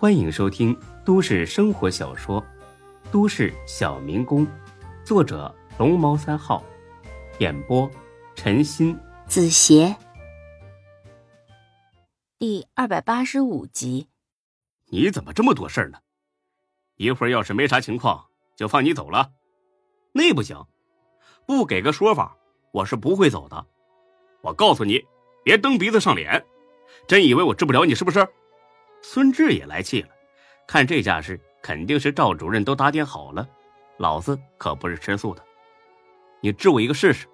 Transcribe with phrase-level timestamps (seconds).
[0.00, 0.74] 欢迎收听
[1.04, 2.40] 都市生活小说
[3.12, 4.46] 《都市小民工》，
[5.04, 6.64] 作者龙猫三号，
[7.38, 7.86] 演播
[8.34, 9.94] 陈鑫、子邪，
[12.38, 14.08] 第二百八十五集。
[14.86, 15.98] 你怎么这么多事儿呢？
[16.96, 18.24] 一会儿要是没啥情况，
[18.56, 19.32] 就放你走了。
[20.12, 20.64] 那不行，
[21.44, 22.38] 不给个说法，
[22.72, 23.66] 我是不会走的。
[24.40, 25.04] 我告诉你，
[25.44, 26.42] 别蹬鼻子上脸。
[27.06, 28.26] 真以为我治不了你是不是？
[29.02, 30.08] 孙志也来气了，
[30.66, 33.48] 看这架势，肯定是赵主任都打点好了，
[33.98, 35.44] 老子可不是吃素的。
[36.40, 37.26] 你治我一个试试。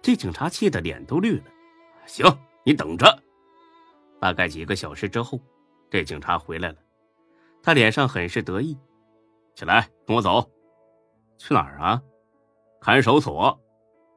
[0.00, 1.44] 这警察气得脸都绿了。
[2.06, 2.26] 行，
[2.64, 3.22] 你等着。
[4.20, 5.40] 大概几个小时之后，
[5.90, 6.76] 这警察回来了，
[7.62, 8.78] 他脸上很是得意。
[9.54, 10.50] 起来，跟我走。
[11.38, 12.02] 去哪儿啊？
[12.80, 13.58] 看守所。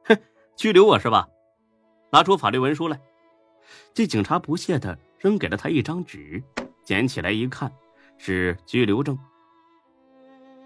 [0.04, 0.16] 哼，
[0.56, 1.28] 拘留我是吧？
[2.10, 3.00] 拿出法律文书来。
[3.92, 6.42] 这警察不屑的扔给了他一张纸，
[6.84, 7.72] 捡起来一看，
[8.16, 9.18] 是拘留证。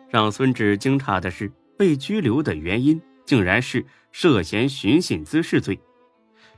[0.09, 5.81] 让孙志惊诧的是，被拘留的原因竟然是涉嫌寻衅滋事罪。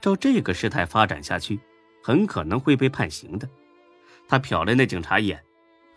[0.00, 1.60] 照这个事态发展下去，
[2.02, 3.48] 很可能会被判刑的。
[4.26, 5.42] 他瞟了那警察一眼，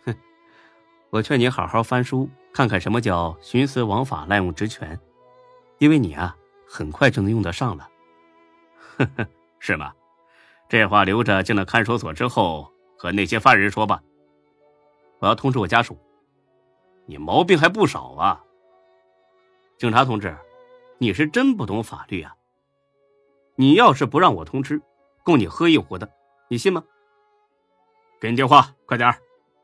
[0.04, 0.14] 哼，
[1.10, 4.98] 我劝你好好翻书，看看什么叫徇私枉法、滥用职权，
[5.78, 7.88] 因为你啊，很快就能用得上了。
[8.98, 9.26] 呵呵，
[9.58, 9.92] 是吗？
[10.68, 14.02] 这话留着进了看守所之后和那些犯人说吧。
[15.18, 15.98] 我要通知我家属。
[17.06, 18.44] 你毛病还不少啊，
[19.78, 20.36] 警察同志，
[20.98, 22.36] 你是真不懂法律啊。
[23.56, 24.80] 你要是不让我通知，
[25.24, 26.12] 供你喝一壶的，
[26.48, 26.84] 你信吗？
[28.20, 29.12] 给你电话，快点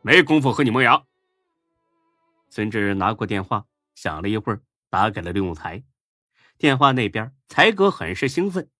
[0.01, 1.03] 没工夫和你磨牙。
[2.49, 5.83] 孙志拿过电话，想了一会儿，打给了刘永才。
[6.57, 8.71] 电话那边，才哥很是兴奋。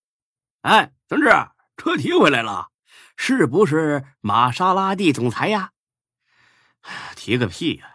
[0.63, 1.29] 哎，孙志。
[1.77, 2.71] 车提回来了，
[3.17, 5.73] 是不是玛莎拉蒂总裁呀？
[7.17, 7.91] 提个屁呀！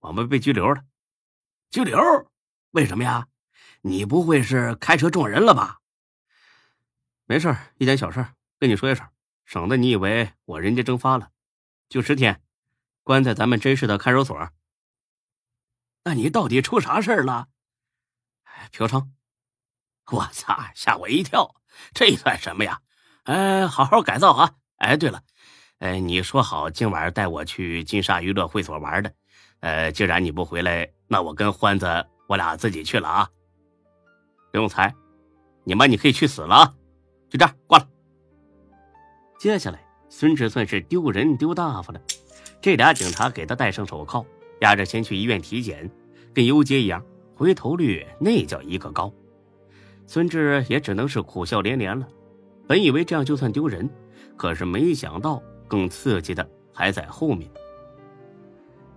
[0.00, 0.84] 我们被拘留了，
[1.70, 1.98] 拘留？
[2.70, 3.28] 为什么呀？
[3.82, 5.80] 你不会是开车撞人了吧？
[7.24, 8.26] 没事一点小事，
[8.58, 9.08] 跟你说一声，
[9.44, 11.30] 省得你以为我人间蒸发了。
[11.88, 12.42] 就十天，
[13.02, 14.50] 关在咱们真市的看守所。
[16.04, 17.48] 那你到底出啥事了？
[18.70, 19.08] 嫖娼！
[20.12, 21.54] 我操，吓我一跳！
[21.92, 22.80] 这算什么呀？
[23.26, 24.52] 哎，好好改造啊！
[24.76, 25.20] 哎，对了，
[25.80, 29.12] 哎，你说好今晚带我去金沙娱乐会所玩的，
[29.60, 33.28] 呃，既然你不回来，那我跟欢子我俩自己去了啊。
[34.52, 34.94] 刘永才，
[35.64, 36.74] 你妈你可以去死了啊！
[37.28, 37.88] 就这样挂了。
[39.40, 42.00] 接下来，孙志算是丢人丢大发了。
[42.60, 44.24] 这俩警察给他戴上手铐，
[44.60, 45.90] 押着先去医院体检，
[46.32, 47.04] 跟游街一样，
[47.34, 49.12] 回头率那叫一个高。
[50.06, 52.06] 孙志也只能是苦笑连连了。
[52.66, 53.88] 本以为这样就算丢人，
[54.36, 57.50] 可是没想到更刺激的还在后面。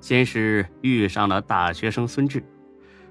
[0.01, 2.43] 先是遇上了大学生孙志，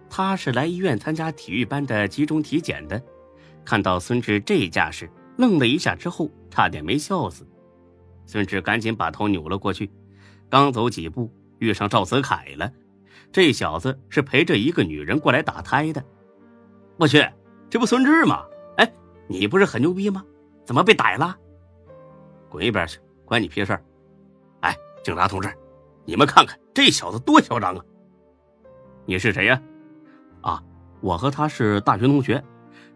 [0.09, 3.01] 他是来医院参加体育班的集中体检的，
[3.65, 7.47] 看到孙志这架势，愣了一下之后，差点没笑死。
[8.27, 9.91] 孙志赶紧把头扭了过去，
[10.49, 12.73] 刚走几步，遇上赵子凯了。
[13.31, 16.03] 这小子是陪着一个女人过来打胎的。
[16.97, 17.23] 我去，
[17.69, 18.45] 这不孙志吗？
[18.79, 18.91] 哎，
[19.29, 20.25] 你不是很牛逼吗？
[20.69, 21.35] 怎么被逮了？
[22.51, 23.73] 滚一边去，关你屁事！
[24.61, 25.51] 哎，警察同志，
[26.05, 27.83] 你们看看这小子多嚣张啊！
[29.07, 29.59] 你是谁呀？
[30.43, 30.63] 啊，
[31.01, 32.45] 我和他是大学同学。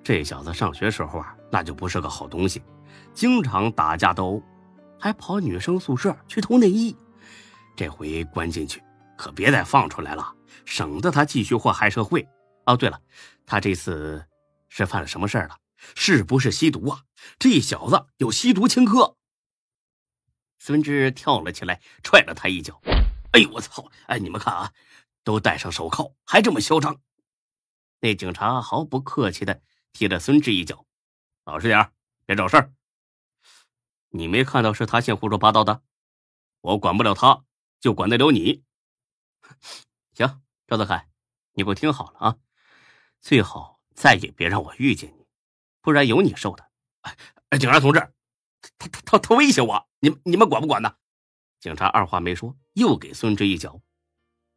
[0.05, 2.62] 这小子上学时候啊，那就不是个好东西，
[3.15, 4.43] 经常打架斗殴，
[5.00, 6.94] 还跑女生宿舍去偷内衣。
[7.75, 8.83] 这回关进去，
[9.16, 10.31] 可别再放出来了，
[10.66, 12.28] 省得他继续祸害社会。
[12.66, 13.00] 哦，对了，
[13.47, 14.22] 他这次
[14.69, 15.56] 是犯了什么事儿了？
[15.94, 17.04] 是不是吸毒啊？
[17.38, 19.16] 这小子有吸毒前科。
[20.59, 22.81] 孙志跳了起来，踹了他一脚。
[23.32, 23.91] 哎呦我操！
[24.06, 24.72] 哎，你们看啊，
[25.25, 27.00] 都戴上手铐，还这么嚣张。
[28.00, 30.87] 那警察毫不客气的踢了孙志一脚，
[31.44, 31.92] 老实点
[32.26, 32.72] 别找事儿。
[34.10, 35.82] 你没看到是他先胡说八道的？
[36.60, 37.44] 我管不了他，
[37.80, 38.62] 就管得了你。
[40.15, 41.09] 行，赵德凯，
[41.54, 42.36] 你给我听好了啊，
[43.21, 45.22] 最好再也别让我遇见你。
[45.83, 46.65] 不然有你受的！
[47.51, 47.99] 哎，警察同志，
[48.79, 50.95] 他他他他威胁我，你你们管不管呢？
[51.61, 53.81] 警察二话没说，又给孙志一脚，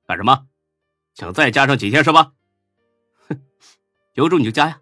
[0.06, 0.48] 干什么？
[1.16, 2.34] 想再加上几天是吧？
[3.28, 3.42] 哼，
[4.14, 4.80] 有种你就加呀！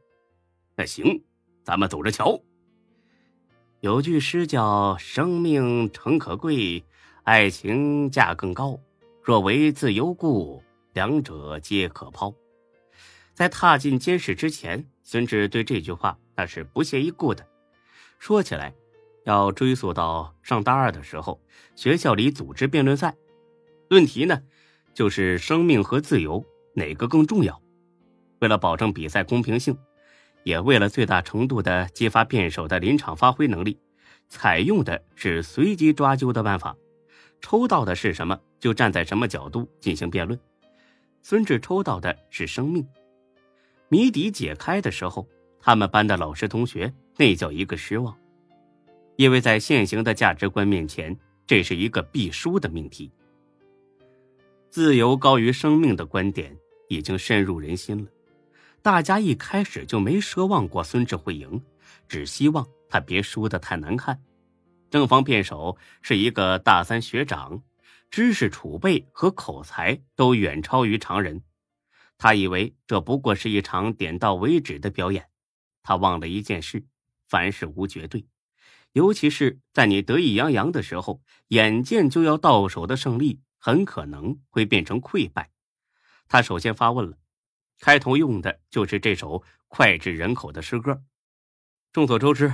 [0.76, 1.24] 那行，
[1.64, 2.40] 咱们走着瞧。
[3.80, 6.84] 有句诗叫“生命诚可贵，
[7.24, 8.80] 爱情价更高。
[9.22, 10.64] 若为自由故，
[10.94, 12.34] 两者皆可抛。”
[13.34, 16.18] 在踏进监室之前，孙志对这句话。
[16.36, 17.48] 那是不屑一顾的。
[18.18, 18.74] 说起来，
[19.24, 21.40] 要追溯到上大二的时候，
[21.76, 23.16] 学校里组织辩论赛，
[23.88, 24.42] 论题呢
[24.96, 26.44] 就是生命和自由
[26.74, 27.62] 哪个更重要。
[28.40, 29.78] 为了保证比赛公平性，
[30.44, 33.80] 也为了最大程度的激发辩手的临场发挥能力，
[34.28, 36.76] 采用的是随机抓阄的办法，
[37.42, 40.40] 抽到的是什么就站在什么角度进行辩论。
[41.22, 42.84] 孙志抽到的是生命。
[43.94, 45.30] 谜底解开的时候，
[45.60, 48.18] 他们班的老师同学那叫一个失望，
[49.18, 53.12] 因为在现行的价值观面前，这是一个必输的命题。
[54.72, 56.58] 自由高于生命的观点
[56.90, 58.10] 已经深入人心了。
[58.82, 61.62] 大家一开始就没奢望过孙志会赢，
[62.08, 64.20] 只希望他别输得太难看。
[64.90, 67.62] 正方辩手是一个大三学长，
[68.10, 71.44] 知识储备和口才都远超于常人。
[72.24, 75.28] 他以为这不过是一场点到为止的表演，
[75.82, 76.86] 他忘了一件事：
[77.28, 78.26] 凡事无绝对，
[78.94, 85.52] 尤其是在你得意洋洋的时候，眼见就要到手的胜利很可能会变成溃败。
[86.30, 87.18] 他首先发问了。
[87.82, 91.04] 开头用的就是这首脍炙人口的诗歌。
[91.92, 92.54] 众所周知，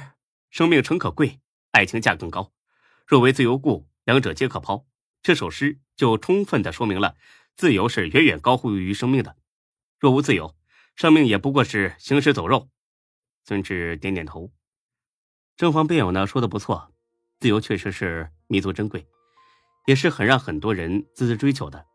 [0.50, 1.42] 生命诚可贵，
[1.74, 2.52] 爱情价更高。
[3.06, 4.88] 若为自由故，两者皆可抛。
[5.22, 7.16] 这首诗就充分的说明了，
[7.56, 9.36] 自由是远远高乎于生命的。
[10.00, 10.56] 若无自由，
[10.96, 12.70] 生命也不过是行尸走肉。
[13.44, 14.52] 孙志点点头。
[15.58, 16.92] 正方辩友呢说的不错，
[17.40, 19.06] 自由确实是弥足珍贵，
[19.86, 21.86] 也是很让很多人孜孜追求的。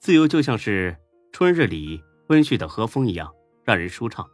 [0.00, 0.96] 自由就像是
[1.32, 2.02] 春日里。
[2.28, 3.30] 温煦的和风一样
[3.62, 4.26] 让人舒畅，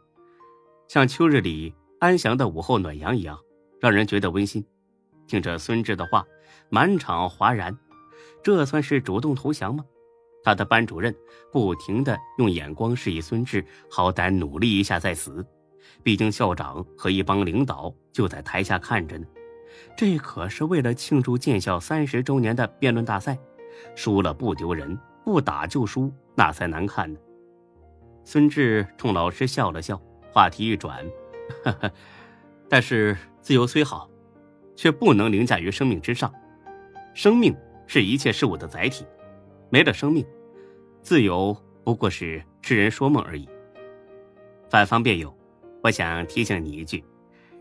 [0.87, 3.37] 像秋日里安详的午后暖阳一样
[3.81, 4.63] 让人觉得温馨。
[5.27, 6.25] 听着孙志的话，
[6.69, 7.77] 满场哗然。
[8.41, 9.83] 这算是主动投降吗？
[10.43, 11.13] 他的班主任
[11.51, 15.45] 不停的用眼光示意孙志，好歹努力一下再死。
[16.03, 19.25] 毕竟校长和一帮领导就在台下看着呢。
[19.95, 23.37] 这可是为了庆祝建校三十周年的辩论大赛，
[23.95, 27.19] 输了不丢人，不打就输，那才难看呢。
[28.23, 29.99] 孙志冲老师笑了笑，
[30.31, 31.05] 话题一转，
[31.63, 31.91] 呵呵，
[32.67, 34.09] 但是自由虽好，
[34.75, 36.31] 却不能凌驾于生命之上。
[37.13, 37.55] 生命
[37.87, 39.05] 是一切事物的载体，
[39.71, 40.25] 没了生命，
[41.01, 43.47] 自由不过是痴人说梦而已。
[44.69, 45.35] 反方辩友，
[45.83, 47.03] 我想提醒你一句：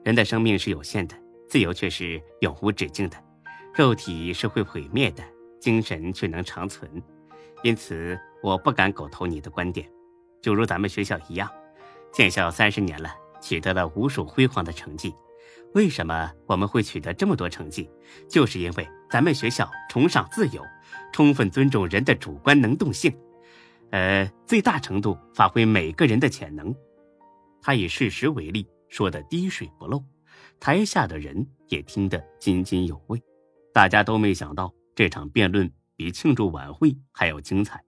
[0.04, 1.14] 人的生命是有限的，
[1.48, 3.16] 自由却是永无止境的。
[3.74, 5.22] 肉体是会毁灭的，
[5.60, 6.90] 精神却能长存。
[7.62, 9.86] 因此，我不敢苟同你的观点。
[10.40, 11.50] 就如咱们学校一样，
[12.10, 15.14] 建校三十年了，取得了无数辉煌的成绩。
[15.74, 17.90] 为什么我们会取得这么多成绩？
[18.28, 20.64] 就是因为咱们学校崇尚自由，
[21.12, 23.16] 充分尊重人的主观能动性，
[23.90, 26.74] 呃，最大程度发挥每个人的潜能。
[27.60, 30.04] 他以事实为例，说的滴水不漏，
[30.60, 33.22] 台下的人也听得津津有味。
[33.72, 37.84] 大家都没想到这场辩论比庆祝晚会还要精彩，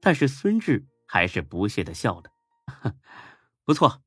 [0.00, 0.86] 但是孙志。
[1.12, 2.94] 还是不屑的笑了，
[3.66, 4.00] 不错，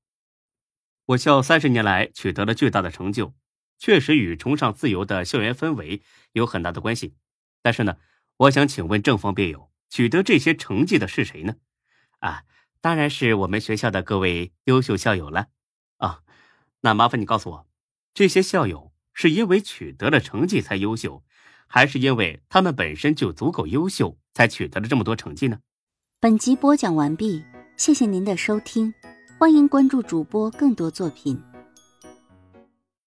[1.07, 3.33] 我校三十年来取得了巨大的成就，
[3.77, 6.01] 确实与崇尚自由的校园氛围
[6.31, 7.13] 有很大的关系。
[7.61, 7.97] 但是呢，
[8.37, 11.55] 我想请问正方辩友，取得这些成绩的是谁呢？
[12.19, 12.43] 啊，
[12.81, 15.47] 当然是我们学校的各位优秀校友了。
[15.97, 16.21] 啊，
[16.81, 17.67] 那麻烦你告诉我，
[18.13, 21.23] 这些校友是因为取得了成绩才优秀，
[21.67, 25.59] 还是因为他们本身就足够优秀才取得了这么多成绩呢？
[26.19, 27.43] 本集播讲完毕，
[27.77, 28.93] 谢谢您的收听，
[29.37, 31.52] 欢迎关注主播更多作品。